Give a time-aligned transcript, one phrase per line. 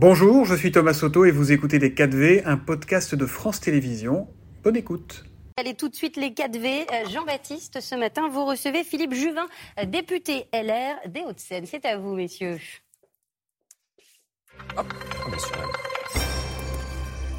[0.00, 4.28] Bonjour, je suis Thomas Soto et vous écoutez Les 4V, un podcast de France Télévisions.
[4.62, 5.24] Bonne écoute.
[5.56, 6.86] Allez tout de suite les 4V.
[6.88, 9.48] Euh, Jean-Baptiste, ce matin, vous recevez Philippe Juvin,
[9.80, 11.66] euh, député LR des Hauts-de-Seine.
[11.66, 12.60] C'est à vous, messieurs.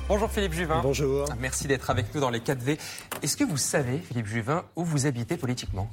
[0.10, 0.82] Bonjour Philippe Juvin.
[0.82, 1.30] Bonjour.
[1.40, 2.78] Merci d'être avec nous dans les 4V.
[3.24, 5.90] Est-ce que vous savez, Philippe Juvin, où vous habitez politiquement?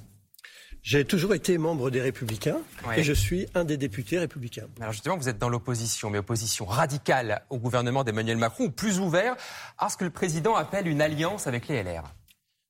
[0.86, 2.58] J'ai toujours été membre des Républicains
[2.96, 4.68] et je suis un des députés républicains.
[4.80, 9.00] Alors justement, vous êtes dans l'opposition, mais opposition radicale au gouvernement d'Emmanuel Macron, ou plus
[9.00, 9.34] ouvert
[9.78, 12.04] à ce que le président appelle une alliance avec les LR.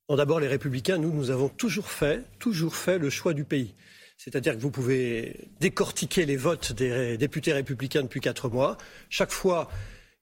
[0.09, 3.75] D'abord, les Républicains, nous, nous avons toujours fait, toujours fait le choix du pays.
[4.17, 8.77] C'est-à-dire que vous pouvez décortiquer les votes des députés républicains depuis quatre mois.
[9.11, 9.69] Chaque fois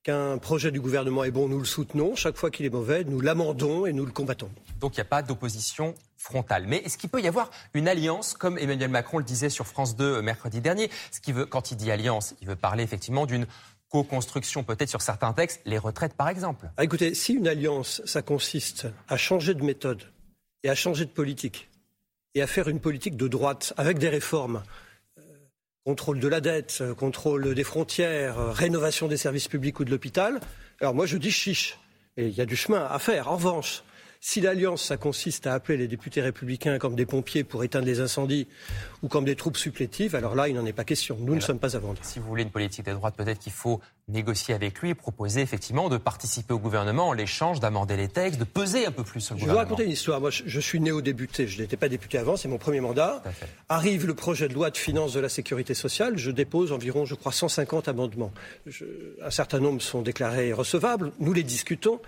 [0.05, 2.15] qu'un projet du gouvernement est bon, nous le soutenons.
[2.15, 4.51] Chaque fois qu'il est mauvais, nous l'amendons et nous le combattons.
[4.79, 6.65] Donc il n'y a pas d'opposition frontale.
[6.67, 9.95] Mais est-ce qu'il peut y avoir une alliance, comme Emmanuel Macron le disait sur France
[9.95, 10.91] 2 euh, mercredi dernier?
[11.11, 13.47] Ce qui veut, Quand il dit alliance, il veut parler effectivement d'une
[13.89, 16.69] co-construction peut-être sur certains textes, les retraites par exemple.
[16.77, 20.03] Ah, écoutez, si une alliance, ça consiste à changer de méthode
[20.63, 21.67] et à changer de politique
[22.35, 24.61] et à faire une politique de droite avec des réformes
[25.85, 29.91] contrôle de la dette, euh, contrôle des frontières, euh, rénovation des services publics ou de
[29.91, 30.39] l'hôpital.
[30.81, 31.79] Alors moi je dis chiche.
[32.17, 33.29] Et il y a du chemin à faire.
[33.29, 33.83] En revanche,
[34.27, 37.99] si l'alliance, ça consiste à appeler les députés républicains comme des pompiers pour éteindre les
[37.99, 38.47] incendies
[39.03, 41.15] ou comme des troupes supplétives, alors là, il n'en est pas question.
[41.19, 41.99] Nous ne sommes pas à vendre.
[42.01, 45.41] Si vous voulez une politique de droite, peut-être qu'il faut négocier avec lui et proposer
[45.41, 49.21] effectivement de participer au gouvernement en l'échange, d'amender les textes, de peser un peu plus
[49.21, 49.61] sur le je gouvernement.
[49.61, 50.19] Je vais raconter une histoire.
[50.19, 51.47] Moi, je suis néo-député.
[51.47, 53.21] Je n'étais pas député avant, c'est mon premier mandat.
[53.69, 56.17] Arrive le projet de loi de finances de la sécurité sociale.
[56.17, 58.31] Je dépose environ, je crois, 150 amendements.
[59.23, 61.11] un certain nombre sont déclarés recevables.
[61.19, 61.99] Nous les discutons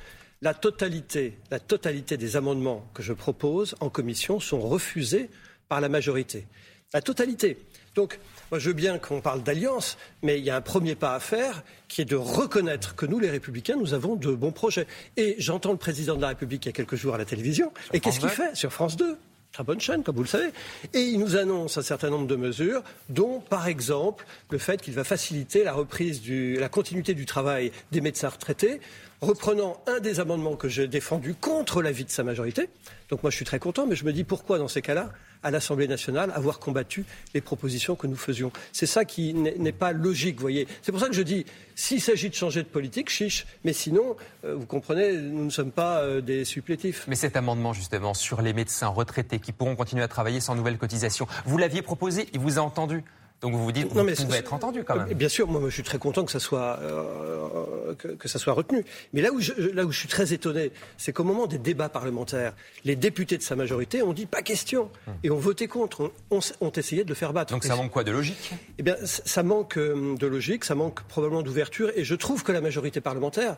[0.41, 5.29] la totalité, la totalité des amendements que je propose en commission sont refusés
[5.67, 6.45] par la majorité.
[6.93, 7.57] La totalité.
[7.95, 8.19] Donc,
[8.51, 11.19] moi, je veux bien qu'on parle d'alliance, mais il y a un premier pas à
[11.19, 14.87] faire qui est de reconnaître que nous, les Républicains, nous avons de bons projets.
[15.17, 17.73] Et j'entends le président de la République il y a quelques jours à la télévision.
[17.91, 19.17] et qu'est-ce qu'il fait sur France 2
[19.57, 20.51] Très bonne chaîne, comme vous le savez.
[20.93, 24.93] Et il nous annonce un certain nombre de mesures, dont, par exemple, le fait qu'il
[24.93, 28.79] va faciliter la reprise du, la continuité du travail des médecins retraités
[29.19, 32.69] reprenant un des amendements que j'ai défendu contre l'avis de sa majorité.
[33.09, 35.09] Donc moi je suis très content, mais je me dis pourquoi dans ces cas-là,
[35.47, 38.51] à l'Assemblée nationale, avoir combattu les propositions que nous faisions.
[38.73, 40.67] C'est ça qui n'est pas logique, voyez.
[40.81, 44.17] C'est pour ça que je dis, s'il s'agit de changer de politique, chiche, mais sinon,
[44.43, 47.05] euh, vous comprenez, nous ne sommes pas euh, des supplétifs.
[47.07, 50.77] Mais cet amendement justement sur les médecins retraités qui pourront continuer à travailler sans nouvelle
[50.77, 53.03] cotisation, vous l'aviez proposé, il vous a entendu
[53.41, 55.13] donc vous vous dites, non, vous pouvez être entendu quand même.
[55.13, 58.83] Bien sûr, moi je suis très content que ça soit euh, que, ça soit retenu.
[59.13, 61.89] Mais là où je, là où je suis très étonné, c'est qu'au moment des débats
[61.89, 62.53] parlementaires,
[62.83, 65.11] les députés de sa majorité ont dit pas question hmm.
[65.23, 67.53] et ont voté contre, ont, ont, essayé de le faire battre.
[67.53, 68.53] Donc ça manque quoi de logique?
[68.79, 72.51] Eh bien, ça manque euh, de logique, ça manque probablement d'ouverture, et je trouve que
[72.51, 73.57] la majorité parlementaire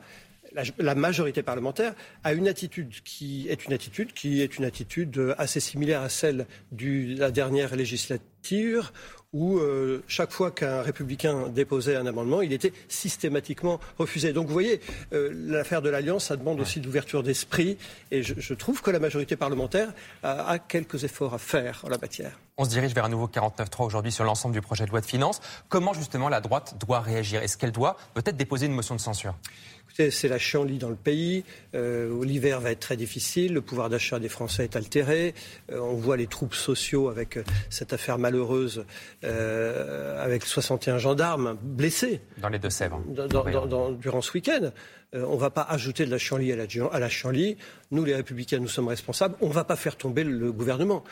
[0.80, 5.60] la, majorité parlementaire a une attitude qui est une attitude qui est une attitude assez
[5.60, 8.26] similaire à celle de la dernière législature
[9.32, 14.34] où euh, chaque fois qu'un républicain déposait un amendement, il était systématiquement refusé.
[14.34, 14.82] Donc vous voyez,
[15.14, 17.78] euh, l'affaire de l'alliance, ça demande aussi d'ouverture d'esprit,
[18.12, 22.40] et je, trouve que la majorité parlementaire a, quelques efforts à faire en la matière.
[22.58, 25.06] On se dirige vers un nouveau 49.3 aujourd'hui sur l'ensemble du projet de loi de
[25.06, 25.40] finances.
[25.70, 27.42] Comment justement la droite doit réagir?
[27.42, 29.36] Est-ce qu'elle doit peut-être déposer une motion de censure?
[30.10, 31.44] C'est la chienlit dans le pays.
[31.76, 33.54] Euh, L'hiver va être très difficile.
[33.54, 35.34] Le pouvoir d'achat des Français est altéré.
[35.72, 38.86] Euh, on voit les troupes sociaux avec euh, cette affaire malheureuse,
[39.24, 42.22] euh, avec 61 gendarmes blessés.
[42.38, 43.02] Dans les Deux-Sèvres.
[44.00, 44.72] durant ce week-end.
[45.12, 47.08] On ne va pas ajouter de la chienlit à la, à la
[47.90, 49.34] Nous, les Républicains, nous sommes responsables.
[49.42, 51.04] On ne va pas faire tomber le gouvernement.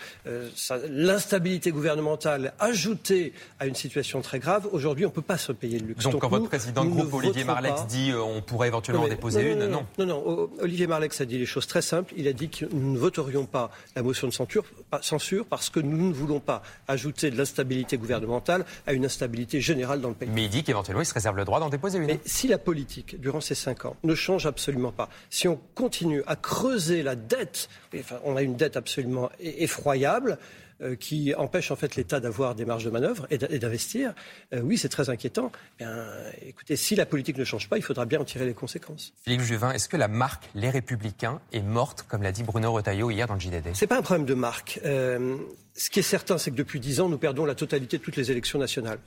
[0.88, 5.80] L'instabilité gouvernementale ajoutée à une situation très grave, aujourd'hui, on ne peut pas se payer
[5.80, 6.04] le luxe.
[6.04, 9.86] Donc, quand votre président de groupe, Olivier Marlex, dit on pourrait éventuellement déposer une, non
[9.98, 12.14] non, non Olivier Marlex a dit les choses très simples.
[12.18, 14.64] Il a dit que nous ne voterions pas la motion de censure,
[15.02, 20.02] censure parce que nous ne voulons pas ajouter de l'instabilité gouvernementale à une instabilité générale
[20.02, 20.30] dans le pays.
[20.32, 22.06] Mais il dit qu'éventuellement, il se réserve le droit d'en déposer une.
[22.06, 25.10] Mais si la politique, durant ces cinq ans, ne change absolument pas.
[25.30, 30.67] Si on continue à creuser la dette, enfin, on a une dette absolument effroyable, euh,
[31.00, 34.14] qui empêche en fait l'État d'avoir des marges de manœuvre et d'investir,
[34.54, 35.52] euh, oui, c'est très inquiétant.
[35.78, 36.06] Bien,
[36.42, 39.14] écoutez, si la politique ne change pas, il faudra bien en tirer les conséquences.
[39.24, 43.12] Philippe Juvin, est-ce que la marque Les Républicains est morte, comme l'a dit Bruno Retailleau
[43.12, 44.80] hier dans le JDD C'est pas un problème de marque.
[44.86, 45.38] Euh,
[45.76, 48.16] ce qui est certain, c'est que depuis dix ans, nous perdons la totalité de toutes
[48.16, 49.00] les élections nationales.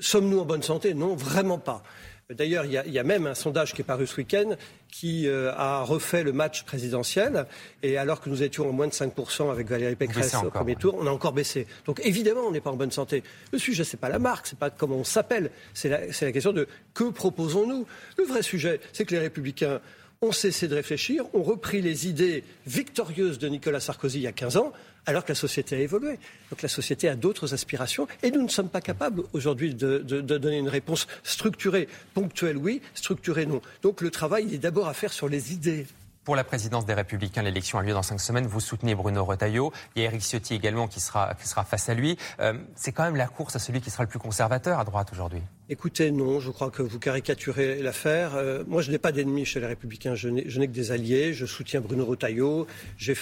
[0.00, 0.94] Sommes-nous en bonne santé?
[0.94, 1.82] Non, vraiment pas.
[2.30, 4.56] D'ailleurs, il, y, a même un sondage qui est paru ce week-end
[4.90, 7.46] qui euh, a refait le match présidentiel.
[7.82, 10.96] Et alors que nous étions en moins de 5% avec Valérie Pécresse au premier tour,
[10.98, 11.66] on a encore baissé.
[11.84, 13.22] Donc évidemment, on n'est pas en bonne santé.
[13.52, 15.50] Le sujet, c'est pas la marque, c'est pas comment on s'appelle.
[15.74, 17.86] C'est la, la question de que proposons-nous.
[18.16, 19.80] Le vrai sujet, c'est que les Républicains
[20.22, 24.32] ont cessé de réfléchir, ont repris les idées victorieuses de Nicolas Sarkozy il y a
[24.32, 24.72] 15 ans,
[25.04, 26.18] alors que la société a évolué.
[26.50, 30.58] Donc la société a d'autres aspirations et nous ne sommes pas capables aujourd'hui de, donner
[30.58, 31.88] une réponse structurée.
[32.14, 33.60] Ponctuelle, oui, structurée, non.
[33.82, 35.86] Donc le travail est d'abord à faire sur les idées.
[36.24, 38.46] Pour la présidence des Républicains, l'élection a lieu dans cinq semaines.
[38.46, 39.72] Vous soutenez Bruno Retailleau.
[39.96, 42.16] Il y a Eric Ciotti également qui sera, qui sera face à lui.
[42.38, 45.08] Euh, c'est quand même la course à celui qui sera le plus conservateur à droite
[45.10, 45.42] aujourd'hui.
[45.68, 48.34] Écoutez, non, je crois que vous caricaturez l'affaire.
[48.34, 51.32] Euh, moi, je n'ai pas d'ennemis chez les Républicains, je n'ai que des alliés.
[51.32, 52.66] Je soutiens Bruno Retailleau.
[52.98, 53.14] J'ai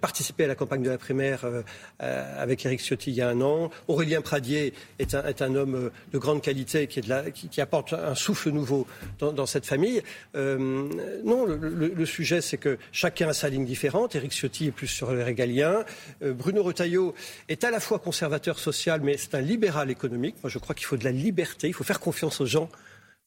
[0.00, 1.62] participé à la campagne de la primaire euh,
[2.04, 3.70] euh, avec Éric Ciotti il y a un an.
[3.88, 8.86] Aurélien Pradier est un, homme de grande qualité qui, apporte un souffle nouveau
[9.18, 10.02] dans, cette famille.
[10.34, 14.14] non, le, sujet, c'est que chacun a sa ligne différente.
[14.14, 15.84] Éric Ciotti est plus sur les régaliens.
[16.22, 17.14] Bruno Retailleau
[17.48, 20.36] est à la fois conservateur social, mais c'est un libéral économique.
[20.44, 21.12] Moi, je crois qu'il faut de la
[21.62, 22.68] il faut faire confiance aux gens.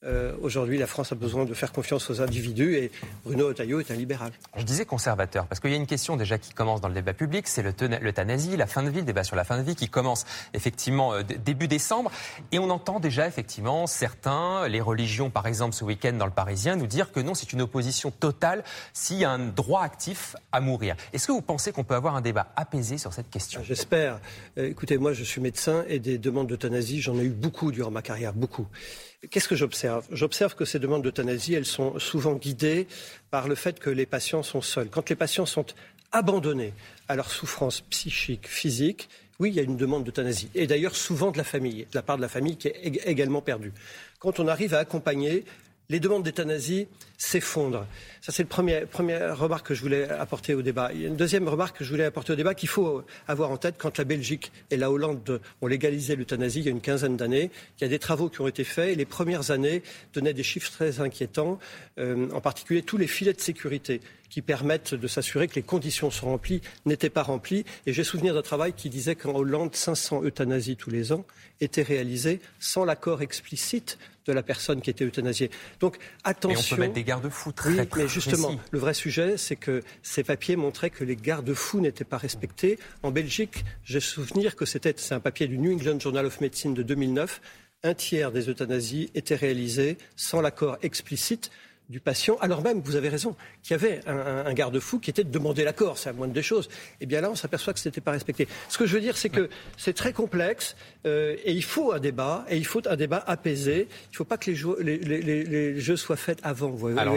[0.06, 2.90] Euh, aujourd'hui, la France a besoin de faire confiance aux individus et
[3.26, 4.32] Bruno Otaillot est un libéral.
[4.56, 7.14] Je disais conservateur parce qu'il y a une question déjà qui commence dans le débat
[7.14, 9.90] public, c'est l'euthanasie, la fin de vie, le débat sur la fin de vie qui
[9.90, 12.12] commence effectivement euh, début décembre
[12.54, 16.78] et on entend déjà effectivement certains, les religions par exemple ce week-end dans le Parisien,
[16.78, 18.64] nous dire que non, c'est une opposition totale
[18.94, 20.96] s'il y a un droit actif à mourir.
[21.12, 23.62] Est-ce que vous pensez qu'on peut avoir un débat apaisé sur cette question?
[23.66, 24.22] J'espère.
[24.58, 27.92] Euh, écoutez, moi je suis médecin et des demandes d'euthanasie, j'en ai eu beaucoup durant
[27.92, 28.68] ma carrière, beaucoup.
[29.30, 29.89] Qu'est-ce que j'observe?
[30.12, 32.88] J'observe que ces demandes d'euthanasie, sont souvent guidées
[33.32, 34.90] par le fait que les patients sont seuls.
[34.90, 35.66] Quand les patients sont
[36.12, 36.74] abandonnés
[37.08, 39.10] à leur souffrance psychique, physique,
[39.40, 40.50] oui, il y a une demande d'euthanasie.
[40.54, 43.42] Et d'ailleurs, souvent de la famille, de la part de la famille qui est également
[43.42, 43.72] perdue.
[44.20, 45.46] Quand on arrive à accompagner
[45.90, 46.88] les demandes d'euthanasie
[47.18, 47.86] s'effondrent.
[48.22, 50.92] C'est la première, remarque que je voulais apporter au débat.
[50.94, 53.50] Il y a une deuxième remarque que je voulais apporter au débat qu'il faut avoir
[53.50, 56.82] en tête quand la Belgique et la Hollande ont légalisé l'euthanasie il y a une
[56.82, 57.50] quinzaine d'années.
[57.80, 59.82] Il y a des travaux qui ont été faits et les premières années
[60.14, 61.60] donnaient des chiffres très inquiétants,
[61.98, 66.12] euh, en particulier tous les filets de sécurité qui permettent de s'assurer que les conditions
[66.12, 67.66] sont remplies n'étaient pas remplies.
[67.86, 71.26] Et j'ai souvenir d'un travail qui disait qu'en Hollande, 500 euthanasies tous les ans
[71.62, 75.50] étaient réalisées sans l'accord explicite de la personne qui était euthanasiée.
[75.80, 76.62] Donc attention.
[76.62, 79.82] Et on peut mettre des garde-fous très, oui, mais justement, le vrai sujet, c'est que
[80.04, 82.78] ces papiers montraient que les garde-fous n'étaient pas respectés.
[83.02, 86.74] En Belgique, j'ai souvenir que c'était, c'est un papier du New England Journal of Medicine
[86.74, 87.42] de 2009.
[87.84, 91.50] Un tiers des euthanasies étaient réalisées sans l'accord explicite
[91.90, 95.32] du patient, alors même, vous avez raison, qu'il y avait un, garde-fou qui était de
[95.32, 96.68] demander l'accord, c'est la moindre des choses.
[96.68, 98.48] Et eh bien là, on s'aperçoit que ce n'était pas respecté.
[98.68, 100.76] Ce que je veux dire, c'est que c'est très complexe
[101.06, 103.88] euh, et il faut un débat, et il faut un débat apaisé.
[103.90, 106.70] Il ne faut pas que les jeux, les, jeux, soient faits avant.
[106.70, 107.16] Vous alors,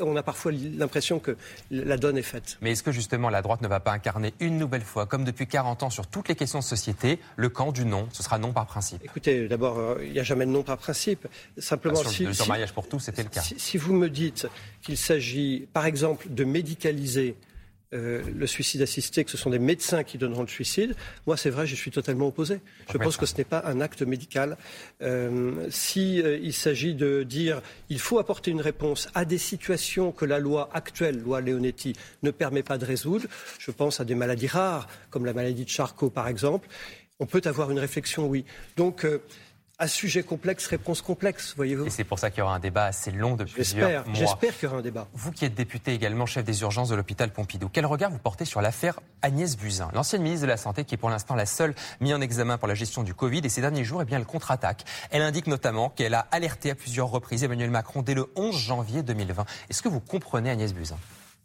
[0.00, 1.36] on a parfois l'impression que
[1.70, 2.58] la donne est faite.
[2.60, 5.46] Mais est-ce que justement la droite ne va pas incarner une nouvelle fois, comme depuis
[5.46, 8.08] 40 ans sur toutes les questions de société, le camp du non?
[8.12, 9.02] Ce sera non par principe.
[9.04, 11.26] Écoutez, d'abord, euh, il n'y a jamais de non par principe.
[11.58, 13.42] Simplement, bah, sur, si, mariage pour tous, c'était le cas.
[13.42, 14.46] si vous me dites
[14.82, 17.36] qu'il s'agit, par exemple, de médicaliser
[17.94, 20.94] euh, le suicide assisté, que ce sont des médecins qui donneront le suicide,
[21.26, 22.60] moi c'est vrai, je suis totalement opposé.
[22.90, 24.56] Je pense que ce n'est pas un acte médical.
[25.02, 27.60] Euh, si euh, s'agit de dire
[27.90, 31.92] il faut apporter une réponse à des situations que la loi actuelle, loi Leonetti,
[32.22, 33.26] ne permet pas de résoudre,
[33.58, 36.68] je pense à des maladies rares comme la maladie de Charcot par exemple,
[37.20, 38.46] on peut avoir une réflexion, oui.
[38.78, 39.06] Donc
[39.78, 41.86] à sujet complexe, réponse complexe, voyez-vous.
[41.86, 44.14] Et c'est pour ça qu'il y aura un débat assez long de plusieurs mois.
[44.14, 45.08] J'espère qu'il y aura un débat.
[45.12, 48.44] Vous qui êtes député également chef des urgences de l'hôpital Pompidou, quel regard vous portez
[48.44, 51.74] sur l'affaire Agnès Buzyn, l'ancienne ministre de la Santé qui est pour l'instant la seule
[52.00, 54.26] mise en examen pour la gestion du Covid et ces derniers jours, eh bien, elle
[54.26, 54.84] contre-attaque.
[55.10, 59.02] Elle indique notamment qu'elle a alerté à plusieurs reprises Emmanuel Macron dès le 11 janvier
[59.02, 59.44] 2020.
[59.68, 60.96] Est-ce que vous comprenez Agnès Buzyn?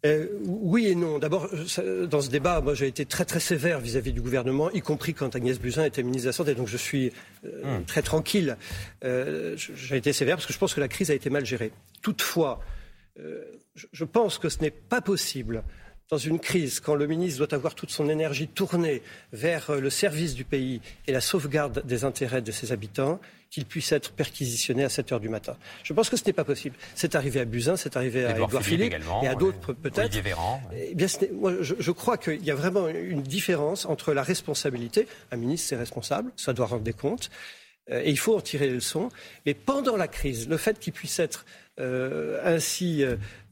[0.05, 1.19] Euh, oui et non.
[1.19, 1.49] D'abord,
[2.09, 5.35] dans ce débat, moi j'ai été très très sévère vis-à-vis du gouvernement, y compris quand
[5.35, 6.55] Agnès Buzyn était ministre de la Santé.
[6.55, 7.11] Donc je suis
[7.45, 7.85] euh, hmm.
[7.85, 8.57] très tranquille.
[9.03, 11.71] Euh, j'ai été sévère parce que je pense que la crise a été mal gérée.
[12.01, 12.59] Toutefois,
[13.91, 15.63] je pense que ce n'est pas possible
[16.09, 19.01] dans une crise, quand le ministre doit avoir toute son énergie tournée
[19.33, 23.65] vers euh, le service du pays et la sauvegarde des intérêts de ses habitants, qu'il
[23.65, 25.55] puisse être perquisitionné à 7 heures du matin.
[25.83, 26.75] Je pense que ce n'est pas possible.
[26.95, 30.15] C'est arrivé à Buzyn, c'est arrivé à Edouard Philippe, et à d'autres peut-être.
[30.15, 35.07] Eh bien, moi, je, je, crois qu'il y a vraiment une différence entre la responsabilité.
[35.31, 37.29] Un ministre, c'est responsable, ça doit rendre des comptes,
[37.91, 39.09] euh, et il faut en tirer les leçons.
[39.45, 41.45] Mais pendant la crise, le fait qu'il puisse être
[41.79, 43.03] euh, ainsi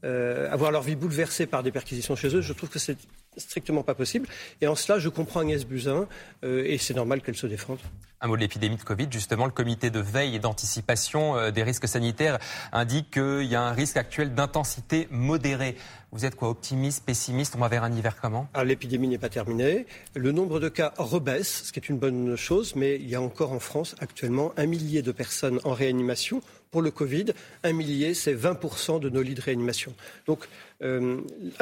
[0.04, 2.98] euh, avoir leur vie bouleversée par des perquisitions chez eux, je trouve que c'est
[3.36, 4.28] strictement pas possible.
[4.60, 6.06] Et en cela, je comprends Agnès Buzyn,
[6.44, 7.78] euh, et c'est normal qu'elle se défende.
[8.22, 11.62] Un mot de l'épidémie de Covid, justement, le comité de veille et d'anticipation euh, des
[11.62, 12.38] risques sanitaires
[12.72, 15.76] indique qu'il y a un risque actuel d'intensité modérée.
[16.12, 17.54] Vous êtes quoi, optimiste, pessimiste?
[17.56, 18.48] On va vers un hiver comment?
[18.54, 19.86] Ah, L'épidémie n'est pas terminée.
[20.14, 23.20] Le nombre de cas rebaisse, ce qui est une bonne chose, mais il y a
[23.20, 26.40] encore en France actuellement un millier de personnes en réanimation
[26.70, 27.26] pour le Covid.
[27.64, 29.94] Un millier, c'est 20% de nos lits de réanimation.
[30.26, 30.48] Donc
[30.82, 31.20] euh,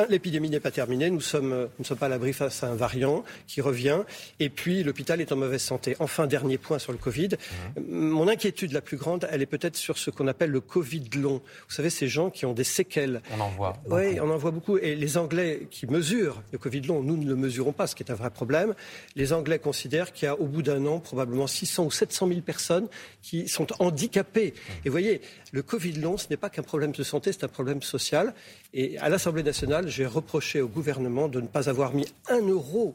[0.09, 2.75] l'épidémie n'est pas terminée, nous sommes, euh, ne sommes pas à l'abri face à un
[2.75, 4.00] variant qui revient,
[4.40, 5.97] et puis l'hôpital est en mauvaise santé.
[6.00, 7.28] Enfin, dernier point sur le Covid.
[7.76, 7.80] Mmh.
[7.88, 11.40] Mon inquiétude la plus grande, elle est peut-être sur ce qu'on appelle le Covid long.
[11.68, 13.23] Vous savez, ces gens qui ont des séquelles.
[13.37, 13.75] On en voit.
[13.88, 14.78] Oui, on en voit beaucoup.
[14.78, 18.02] Et les Anglais qui mesurent le Covid long, nous ne le mesurons pas, ce qui
[18.02, 18.75] est un vrai problème.
[19.14, 22.40] Les Anglais considèrent qu'il y a au bout d'un an probablement 600 ou 700 000
[22.40, 22.88] personnes
[23.23, 24.54] qui sont handicapées.
[24.54, 24.73] Mmh.
[24.85, 25.21] Et vous voyez,
[25.52, 28.35] le Covid long, ce n'est pas qu'un problème de santé, c'est un problème social.
[28.73, 32.94] Et à l'Assemblée nationale, j'ai reproché au gouvernement de ne pas avoir mis un euro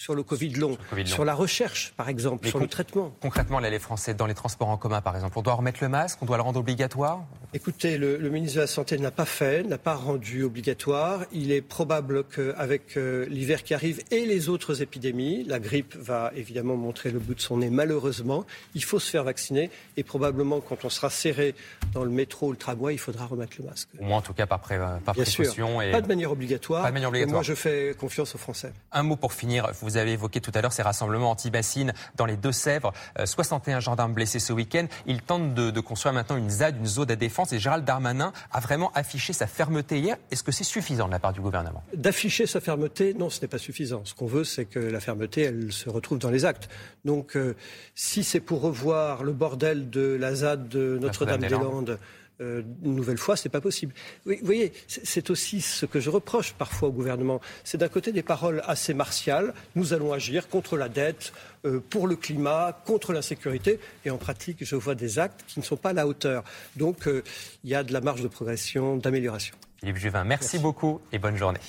[0.00, 3.12] sur le Covid long, sur, la recherche, par exemple, sur le traitement.
[3.20, 6.22] Concrètement, les Français, dans les transports en commun, par exemple, on doit remettre le masque,
[6.22, 7.26] on doit le rendre obligatoire?
[7.52, 11.26] Écoutez, le, ministre de la Santé n'a pas fait, n'a pas rendu obligatoire.
[11.32, 16.32] Il est probable qu'avec euh, l'hiver qui arrive et les autres épidémies, la grippe va
[16.34, 18.46] évidemment montrer le bout de son nez, malheureusement.
[18.74, 21.54] Il faut se faire vacciner et probablement, quand on sera serré
[21.92, 23.88] dans le métro ou le tramway, il faudra remettre le masque.
[24.00, 25.82] Au moins, en tout cas, par, par précaution.
[25.82, 25.90] Et...
[25.90, 26.84] Pas de manière obligatoire.
[26.84, 27.34] Pas de manière obligatoire.
[27.34, 28.72] Moi, je fais confiance aux Français.
[28.92, 29.70] Un mot pour finir.
[29.82, 32.92] Vous avez évoqué tout à l'heure ces rassemblements anti-bassines dans les Deux-Sèvres.
[33.24, 34.86] 61 euh, gendarmes blessés ce week-end.
[35.06, 37.52] Ils tentent de, construire maintenant une ZAD, une zone à défense.
[37.52, 40.16] Et Gérald Darmanin a vraiment affiché sa fermeté hier.
[40.30, 41.82] Est-ce que c'est suffisant de la part du gouvernement?
[41.94, 44.02] D'afficher sa fermeté, non, ce n'est pas suffisant.
[44.04, 46.68] Ce qu'on veut, c'est que la fermeté, elle se retrouve dans les actes.
[47.04, 47.56] Donc, euh,
[47.94, 51.98] si c'est pour revoir le bordel de la ZAD de Notre-Dame-des-Landes,
[52.40, 53.94] euh, une nouvelle fois, c'est pas possible.
[54.24, 57.40] vous voyez, c'est aussi ce que je reproche parfois au gouvernement.
[57.64, 59.52] C'est d'un côté des paroles assez martiales.
[59.74, 61.32] Nous allons agir contre la dette,
[61.66, 63.78] euh, pour le climat, contre l'insécurité.
[64.04, 66.42] Et en pratique, je vois des actes qui ne sont pas à la hauteur.
[66.76, 67.22] Donc, euh,
[67.64, 69.54] il y a de la marge de progression, d'amélioration.
[69.78, 71.60] Philippe Juvin, merci, beaucoup et bonne journée.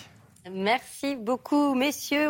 [0.50, 2.30] Merci beaucoup, messieurs.